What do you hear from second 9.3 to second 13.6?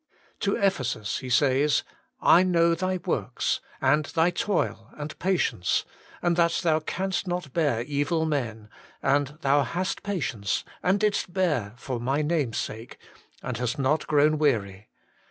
thou hast patience and didst bear for My name's sake, and